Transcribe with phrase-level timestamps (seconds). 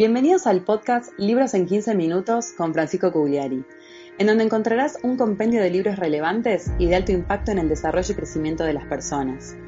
[0.00, 3.66] Bienvenidos al podcast Libros en 15 minutos con Francisco Cugliari,
[4.18, 8.10] en donde encontrarás un compendio de libros relevantes y de alto impacto en el desarrollo
[8.10, 9.58] y crecimiento de las personas.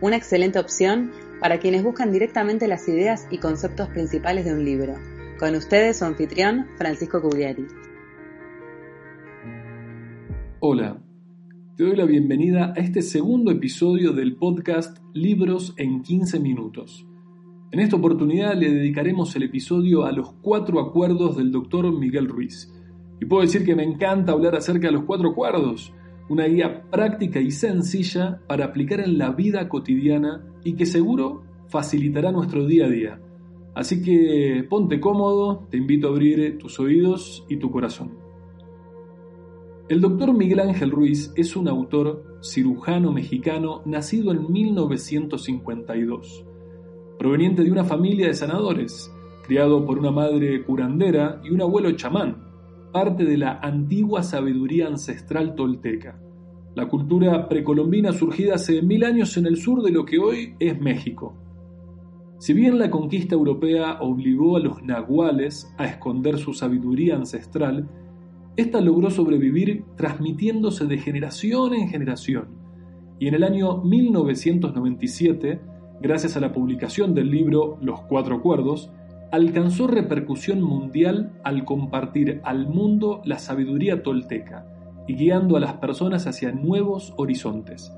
[0.00, 4.94] Una excelente opción para quienes buscan directamente las ideas y conceptos principales de un libro.
[5.38, 7.66] Con ustedes su anfitrión, Francisco Cugliari.
[10.60, 11.02] Hola,
[11.76, 17.06] te doy la bienvenida a este segundo episodio del podcast Libros en 15 minutos.
[17.72, 22.70] En esta oportunidad le dedicaremos el episodio a los cuatro acuerdos del doctor Miguel Ruiz.
[23.18, 25.90] Y puedo decir que me encanta hablar acerca de los cuatro acuerdos,
[26.28, 32.30] una guía práctica y sencilla para aplicar en la vida cotidiana y que seguro facilitará
[32.30, 33.20] nuestro día a día.
[33.74, 38.18] Así que ponte cómodo, te invito a abrir tus oídos y tu corazón.
[39.88, 46.51] El doctor Miguel Ángel Ruiz es un autor cirujano mexicano nacido en 1952
[47.22, 49.14] proveniente de una familia de sanadores,
[49.46, 52.48] criado por una madre curandera y un abuelo chamán,
[52.92, 56.20] parte de la antigua sabiduría ancestral tolteca,
[56.74, 60.80] la cultura precolombina surgida hace mil años en el sur de lo que hoy es
[60.80, 61.36] México.
[62.40, 67.88] Si bien la conquista europea obligó a los nahuales a esconder su sabiduría ancestral,
[68.56, 72.48] esta logró sobrevivir transmitiéndose de generación en generación,
[73.20, 75.70] y en el año 1997
[76.02, 78.90] gracias a la publicación del libro Los Cuatro Acuerdos,
[79.30, 84.66] alcanzó repercusión mundial al compartir al mundo la sabiduría tolteca
[85.06, 87.92] y guiando a las personas hacia nuevos horizontes.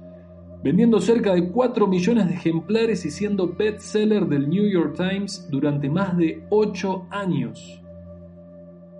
[0.63, 5.89] Vendiendo cerca de 4 millones de ejemplares y siendo bestseller del New York Times durante
[5.89, 7.83] más de 8 años.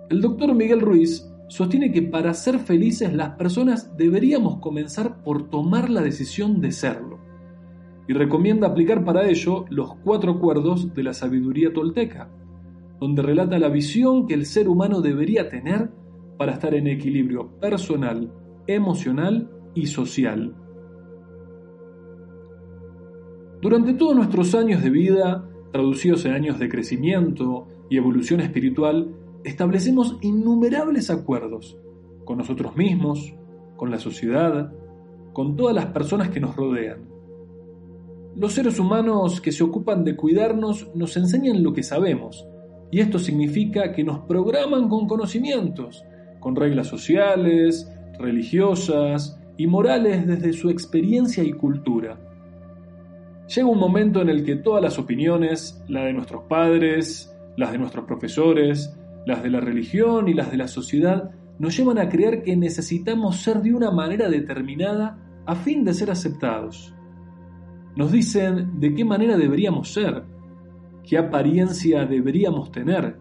[0.09, 5.91] El doctor Miguel Ruiz sostiene que para ser felices las personas deberíamos comenzar por tomar
[5.91, 7.14] la decisión de serlo
[8.07, 12.29] y recomienda aplicar para ello los cuatro acuerdos de la sabiduría tolteca,
[12.99, 15.89] donde relata la visión que el ser humano debería tener
[16.37, 18.31] para estar en equilibrio personal,
[18.67, 20.55] emocional y social.
[23.61, 30.17] Durante todos nuestros años de vida, traducidos en años de crecimiento y evolución espiritual, establecemos
[30.21, 31.77] innumerables acuerdos
[32.25, 33.33] con nosotros mismos,
[33.75, 34.73] con la sociedad,
[35.33, 37.14] con todas las personas que nos rodean
[38.35, 42.45] los seres humanos que se ocupan de cuidarnos nos enseñan lo que sabemos,
[42.91, 46.03] y esto significa que nos programan con conocimientos,
[46.39, 52.19] con reglas sociales, religiosas y morales desde su experiencia y cultura.
[53.53, 57.77] Llega un momento en el que todas las opiniones, la de nuestros padres, las de
[57.77, 62.43] nuestros profesores, las de la religión y las de la sociedad, nos llevan a creer
[62.43, 66.94] que necesitamos ser de una manera determinada a fin de ser aceptados.
[67.95, 70.25] Nos dicen de qué manera deberíamos ser,
[71.03, 73.17] qué apariencia deberíamos tener,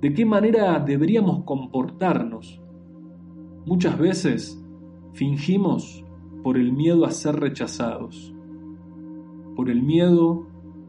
[0.00, 2.60] de qué manera deberíamos comportarnos.
[3.66, 4.64] Muchas veces
[5.12, 6.02] fingimos
[6.42, 8.34] por el miedo a ser rechazados,
[9.54, 10.46] por el miedo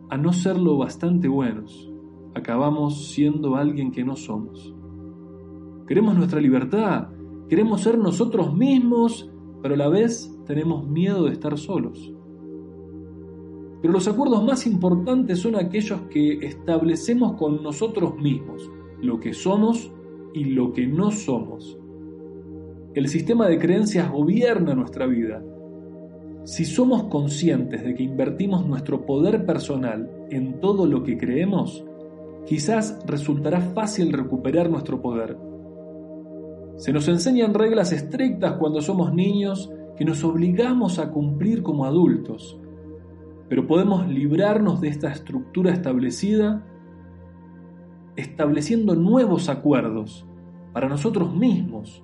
[0.09, 1.91] a no ser lo bastante buenos.
[2.33, 4.73] Acabamos siendo alguien que no somos.
[5.85, 7.09] Queremos nuestra libertad,
[7.49, 9.29] queremos ser nosotros mismos,
[9.61, 12.13] pero a la vez tenemos miedo de estar solos.
[13.81, 18.69] Pero los acuerdos más importantes son aquellos que establecemos con nosotros mismos,
[19.01, 19.91] lo que somos
[20.33, 21.77] y lo que no somos.
[22.93, 25.43] El sistema de creencias gobierna nuestra vida.
[26.43, 31.83] Si somos conscientes de que invertimos nuestro poder personal en todo lo que creemos,
[32.45, 35.37] quizás resultará fácil recuperar nuestro poder.
[36.75, 42.59] Se nos enseñan reglas estrictas cuando somos niños que nos obligamos a cumplir como adultos
[43.51, 46.65] pero podemos librarnos de esta estructura establecida
[48.15, 50.25] estableciendo nuevos acuerdos
[50.71, 52.01] para nosotros mismos,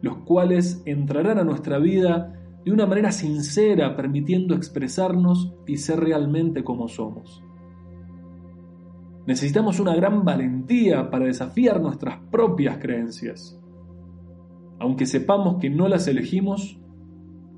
[0.00, 6.64] los cuales entrarán a nuestra vida de una manera sincera, permitiendo expresarnos y ser realmente
[6.64, 7.44] como somos.
[9.26, 13.60] Necesitamos una gran valentía para desafiar nuestras propias creencias.
[14.78, 16.80] Aunque sepamos que no las elegimos,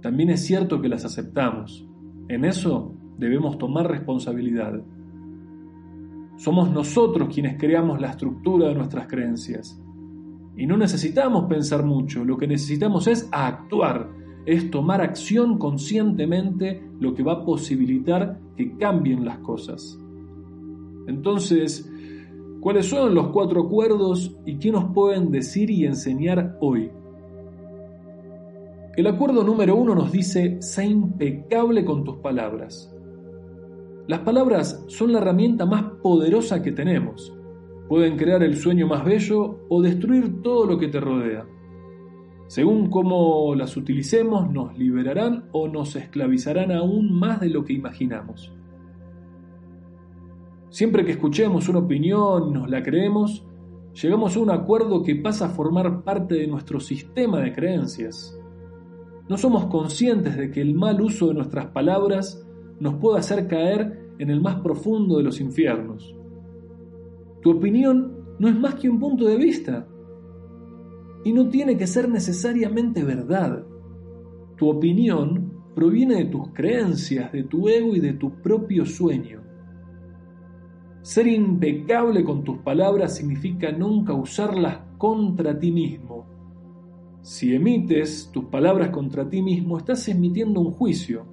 [0.03, 1.87] también es cierto que las aceptamos.
[2.29, 4.81] En eso debemos tomar responsabilidad.
[6.37, 9.79] Somos nosotros quienes creamos la estructura de nuestras creencias.
[10.57, 14.09] Y no necesitamos pensar mucho, lo que necesitamos es actuar,
[14.47, 19.99] es tomar acción conscientemente, lo que va a posibilitar que cambien las cosas.
[21.07, 21.91] Entonces,
[22.61, 26.91] ¿cuáles son los cuatro acuerdos y qué nos pueden decir y enseñar hoy?
[28.97, 32.93] El acuerdo número uno nos dice, sé impecable con tus palabras.
[34.09, 37.37] Las palabras son la herramienta más poderosa que tenemos.
[37.91, 41.47] Pueden crear el sueño más bello o destruir todo lo que te rodea.
[42.47, 48.51] Según cómo las utilicemos, nos liberarán o nos esclavizarán aún más de lo que imaginamos.
[50.71, 53.47] Siempre que escuchemos una opinión y nos la creemos,
[53.93, 58.35] llegamos a un acuerdo que pasa a formar parte de nuestro sistema de creencias.
[59.29, 62.43] No somos conscientes de que el mal uso de nuestras palabras
[62.81, 66.15] nos puede hacer caer en el más profundo de los infiernos.
[67.41, 69.87] Tu opinión no es más que un punto de vista
[71.25, 73.65] y no tiene que ser necesariamente verdad.
[74.57, 79.43] Tu opinión proviene de tus creencias, de tu ego y de tu propio sueño.
[81.03, 86.27] Ser impecable con tus palabras significa nunca usarlas contra ti mismo.
[87.23, 91.27] Si emites tus palabras contra ti mismo, estás emitiendo un juicio.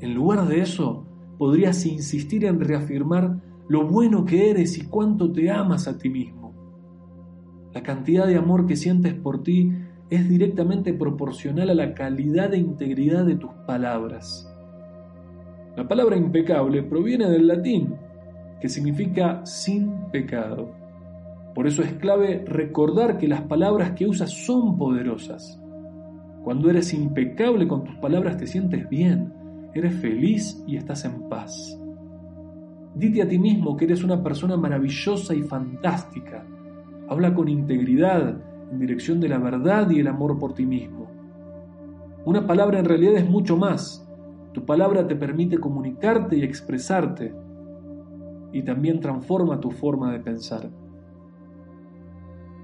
[0.00, 1.06] En lugar de eso,
[1.40, 6.52] podrías insistir en reafirmar lo bueno que eres y cuánto te amas a ti mismo.
[7.72, 9.72] La cantidad de amor que sientes por ti
[10.10, 14.54] es directamente proporcional a la calidad e integridad de tus palabras.
[15.78, 17.94] La palabra impecable proviene del latín,
[18.60, 20.74] que significa sin pecado.
[21.54, 25.58] Por eso es clave recordar que las palabras que usas son poderosas.
[26.44, 29.39] Cuando eres impecable con tus palabras te sientes bien,
[29.74, 31.78] eres feliz y estás en paz.
[32.94, 36.44] Dite a ti mismo que eres una persona maravillosa y fantástica.
[37.08, 38.36] Habla con integridad
[38.70, 41.08] en dirección de la verdad y el amor por ti mismo.
[42.24, 44.06] Una palabra en realidad es mucho más.
[44.52, 47.32] Tu palabra te permite comunicarte y expresarte
[48.52, 50.68] y también transforma tu forma de pensar.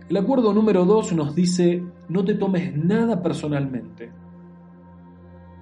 [0.08, 4.12] El acuerdo número 2 nos dice, no te tomes nada personalmente.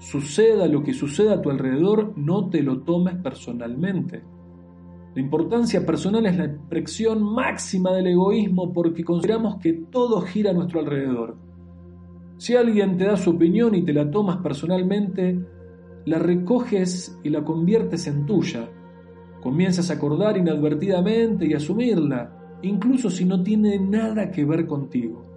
[0.05, 4.23] Suceda lo que suceda a tu alrededor, no te lo tomes personalmente.
[5.15, 10.53] La importancia personal es la expresión máxima del egoísmo porque consideramos que todo gira a
[10.53, 11.39] nuestro alrededor.
[12.37, 15.41] Si alguien te da su opinión y te la tomas personalmente,
[16.05, 18.69] la recoges y la conviertes en tuya.
[19.43, 25.34] Comienzas a acordar inadvertidamente y asumirla, incluso si no tiene nada que ver contigo.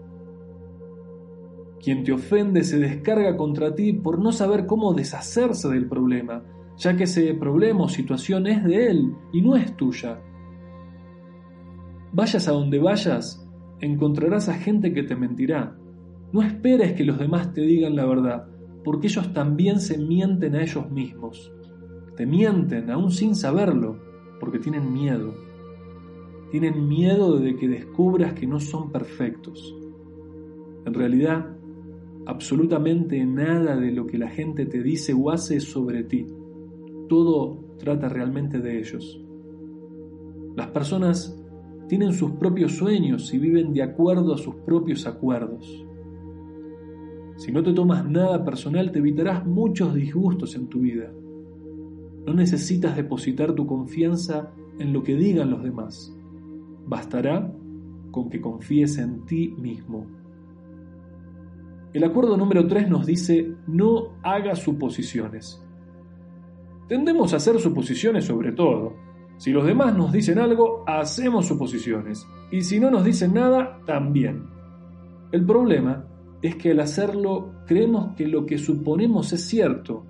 [1.82, 6.44] Quien te ofende se descarga contra ti por no saber cómo deshacerse del problema,
[6.78, 10.22] ya que ese problema o situación es de él y no es tuya.
[12.12, 13.48] Vayas a donde vayas,
[13.80, 15.78] encontrarás a gente que te mentirá.
[16.32, 18.48] No esperes que los demás te digan la verdad,
[18.84, 21.52] porque ellos también se mienten a ellos mismos.
[22.16, 24.00] Te mienten aún sin saberlo,
[24.40, 25.34] porque tienen miedo.
[26.52, 29.76] Tienen miedo de que descubras que no son perfectos.
[30.86, 31.58] En realidad,
[32.28, 36.28] absolutamente nada de lo que la gente te dice o hace sobre ti.
[37.08, 39.24] Todo trata realmente de ellos.
[40.58, 41.42] Las personas
[41.88, 45.86] tienen sus propios sueños y viven de acuerdo a sus propios acuerdos.
[47.38, 51.10] Si no te tomas nada personal te evitarás muchos disgustos en tu vida.
[52.26, 56.14] No necesitas depositar tu confianza en lo que digan los demás.
[56.86, 57.54] Bastará
[58.12, 60.17] con que confíes en ti mismo.
[61.98, 65.66] El acuerdo número 3 nos dice no haga suposiciones.
[66.88, 68.94] Tendemos a hacer suposiciones sobre todo.
[69.38, 72.28] Si los demás nos dicen algo, hacemos suposiciones.
[72.52, 74.44] Y si no nos dicen nada, también.
[75.32, 76.06] El problema
[76.44, 80.06] es que al hacerlo creemos que lo que suponemos es cierto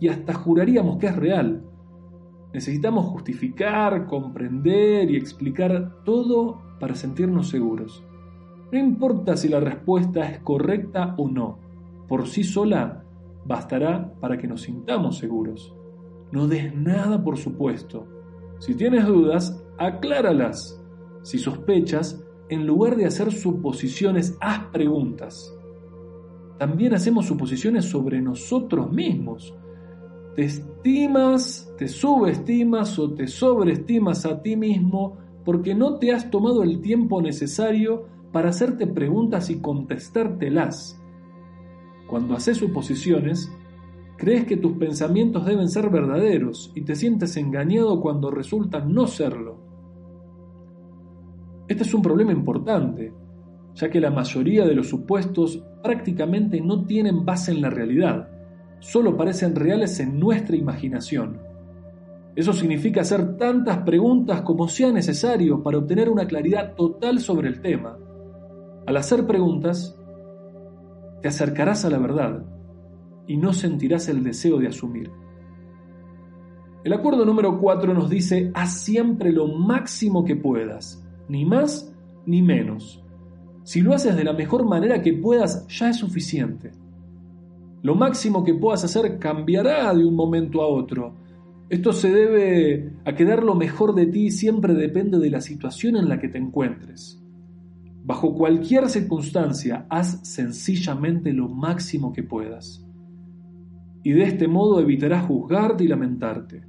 [0.00, 1.64] y hasta juraríamos que es real.
[2.52, 8.04] Necesitamos justificar, comprender y explicar todo para sentirnos seguros.
[8.72, 11.58] No importa si la respuesta es correcta o no,
[12.08, 13.04] por sí sola
[13.44, 15.74] bastará para que nos sintamos seguros.
[16.30, 18.06] No des nada por supuesto.
[18.58, 20.80] Si tienes dudas, acláralas.
[21.22, 25.56] Si sospechas, en lugar de hacer suposiciones, haz preguntas.
[26.58, 29.54] También hacemos suposiciones sobre nosotros mismos.
[30.36, 36.62] Te estimas, te subestimas o te sobreestimas a ti mismo porque no te has tomado
[36.62, 41.00] el tiempo necesario para hacerte preguntas y contestártelas.
[42.06, 43.52] Cuando haces suposiciones,
[44.16, 49.58] crees que tus pensamientos deben ser verdaderos y te sientes engañado cuando resultan no serlo.
[51.68, 53.12] Este es un problema importante,
[53.74, 58.28] ya que la mayoría de los supuestos prácticamente no tienen base en la realidad,
[58.80, 61.38] solo parecen reales en nuestra imaginación.
[62.34, 67.60] Eso significa hacer tantas preguntas como sea necesario para obtener una claridad total sobre el
[67.60, 67.98] tema.
[68.90, 69.96] Al hacer preguntas,
[71.22, 72.44] te acercarás a la verdad
[73.28, 75.12] y no sentirás el deseo de asumir.
[76.82, 81.94] El acuerdo número 4 nos dice, haz siempre lo máximo que puedas, ni más
[82.26, 83.00] ni menos.
[83.62, 86.72] Si lo haces de la mejor manera que puedas, ya es suficiente.
[87.82, 91.14] Lo máximo que puedas hacer cambiará de un momento a otro.
[91.68, 95.94] Esto se debe a que dar lo mejor de ti siempre depende de la situación
[95.94, 97.19] en la que te encuentres.
[98.10, 102.84] Bajo cualquier circunstancia, haz sencillamente lo máximo que puedas.
[104.02, 106.66] Y de este modo evitarás juzgarte y lamentarte.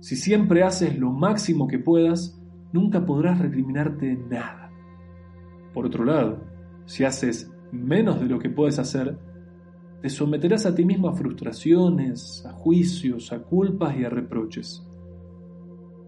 [0.00, 2.38] Si siempre haces lo máximo que puedas,
[2.74, 4.70] nunca podrás recriminarte nada.
[5.72, 6.44] Por otro lado,
[6.84, 9.18] si haces menos de lo que puedes hacer,
[10.02, 14.86] te someterás a ti mismo a frustraciones, a juicios, a culpas y a reproches.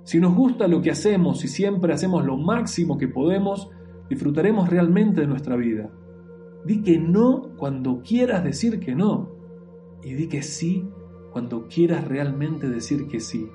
[0.04, 3.71] Si nos gusta lo que hacemos y siempre hacemos lo máximo que podemos,
[4.09, 5.90] disfrutaremos realmente de nuestra vida.
[6.64, 9.30] Di que no cuando quieras decir que no.
[10.02, 10.88] Y di que sí
[11.32, 13.49] cuando quieras realmente decir que sí.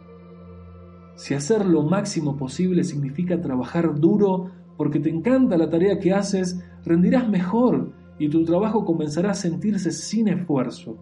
[1.15, 6.63] Si hacer lo máximo posible significa trabajar duro porque te encanta la tarea que haces,
[6.85, 10.97] rendirás mejor y tu trabajo comenzará a sentirse sin esfuerzo.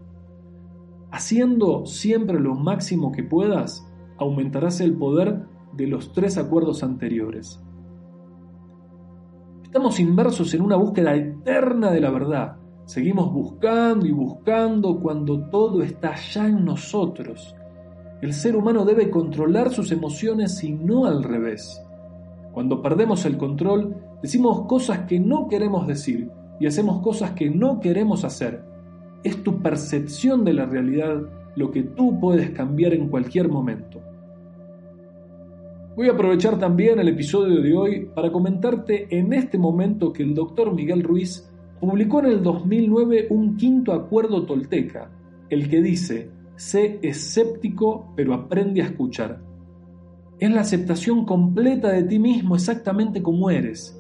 [1.12, 3.86] Haciendo siempre lo máximo que puedas,
[4.18, 7.62] aumentarás el poder de los tres acuerdos anteriores.
[9.75, 12.55] Estamos inmersos en una búsqueda eterna de la verdad.
[12.86, 17.53] Seguimos buscando y buscando cuando todo está ya en nosotros.
[18.22, 21.84] El ser humano debe controlar sus emociones y no al revés.
[22.53, 27.82] Cuando perdemos el control, decimos cosas que no queremos decir y hacemos cosas que no
[27.82, 28.63] queremos hacer.
[29.25, 31.22] Es tu percepción de la realidad
[31.58, 34.00] lo que tú puedes cambiar en cualquier momento.
[35.96, 40.36] Voy a aprovechar también el episodio de hoy para comentarte en este momento que el
[40.36, 41.50] doctor Miguel Ruiz
[41.80, 45.10] publicó en el 2009 un quinto acuerdo tolteca,
[45.50, 49.42] el que dice, sé escéptico pero aprende a escuchar.
[50.38, 53.98] Es la aceptación completa de ti mismo exactamente como eres,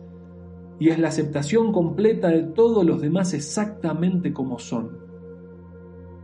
[0.81, 4.97] y es la aceptación completa de todos los demás exactamente como son.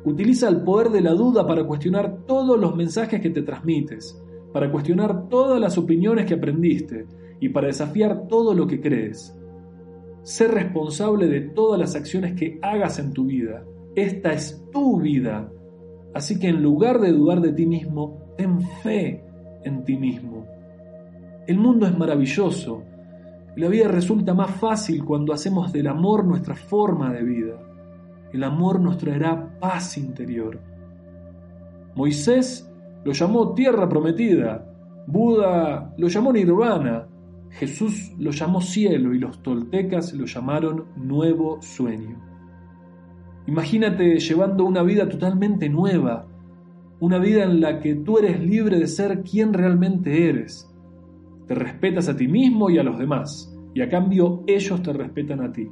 [0.04, 4.22] Utiliza el poder de la duda para cuestionar todos los mensajes que te transmites,
[4.54, 7.06] para cuestionar todas las opiniones que aprendiste
[7.40, 9.38] y para desafiar todo lo que crees.
[10.24, 13.64] Ser responsable de todas las acciones que hagas en tu vida.
[13.96, 15.52] Esta es tu vida.
[16.14, 19.24] Así que en lugar de dudar de ti mismo, ten fe
[19.64, 20.46] en ti mismo.
[21.48, 22.84] El mundo es maravilloso
[23.56, 27.60] la vida resulta más fácil cuando hacemos del amor nuestra forma de vida.
[28.32, 30.58] El amor nos traerá paz interior.
[31.94, 32.71] Moisés
[33.04, 34.68] lo llamó tierra prometida,
[35.08, 37.08] Buda lo llamó nirvana,
[37.50, 42.18] Jesús lo llamó cielo y los toltecas lo llamaron nuevo sueño.
[43.48, 46.28] Imagínate llevando una vida totalmente nueva,
[47.00, 50.72] una vida en la que tú eres libre de ser quien realmente eres.
[51.48, 55.42] Te respetas a ti mismo y a los demás, y a cambio ellos te respetan
[55.42, 55.68] a ti.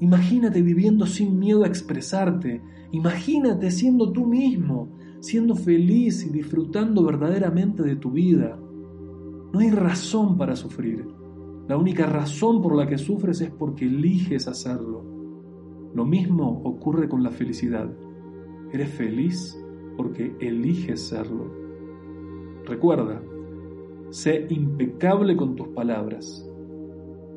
[0.00, 4.88] Imagínate viviendo sin miedo a expresarte, imagínate siendo tú mismo,
[5.22, 8.58] siendo feliz y disfrutando verdaderamente de tu vida.
[9.52, 11.06] No hay razón para sufrir.
[11.68, 15.04] La única razón por la que sufres es porque eliges hacerlo.
[15.94, 17.88] Lo mismo ocurre con la felicidad.
[18.72, 19.56] Eres feliz
[19.96, 21.46] porque eliges serlo.
[22.66, 23.22] Recuerda,
[24.10, 26.44] sé impecable con tus palabras.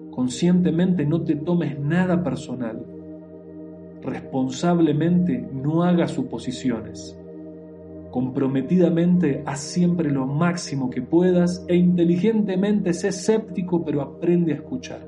[0.10, 2.84] Conscientemente no te tomes nada personal.
[4.02, 7.16] Responsablemente no hagas suposiciones.
[8.16, 15.06] Comprometidamente haz siempre lo máximo que puedas e inteligentemente sé escéptico pero aprende a escuchar.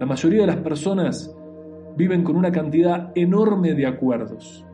[0.00, 1.32] La mayoría de las personas
[1.96, 4.66] viven con una cantidad enorme de acuerdos.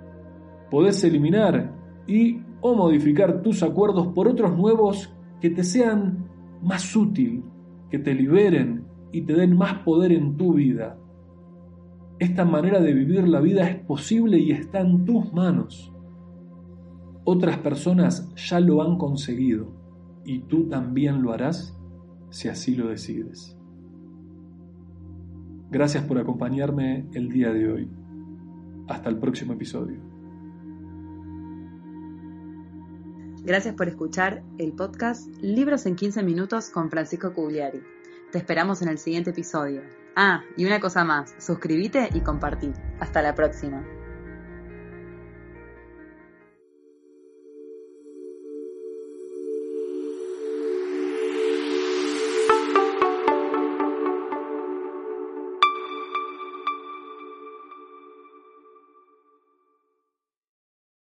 [0.70, 1.70] Podés eliminar
[2.06, 6.30] y o modificar tus acuerdos por otros nuevos que te sean
[6.62, 7.44] más útil,
[7.90, 10.96] que te liberen y te den más poder en tu vida.
[12.18, 15.91] Esta manera de vivir la vida es posible y está en tus manos.
[17.24, 19.68] Otras personas ya lo han conseguido
[20.24, 21.76] y tú también lo harás
[22.30, 23.56] si así lo decides.
[25.70, 27.90] Gracias por acompañarme el día de hoy.
[28.88, 30.00] Hasta el próximo episodio.
[33.44, 37.80] Gracias por escuchar el podcast Libros en 15 minutos con Francisco Cugliari.
[38.30, 39.82] Te esperamos en el siguiente episodio.
[40.14, 42.70] Ah, y una cosa más, suscríbete y compartí.
[43.00, 43.82] Hasta la próxima.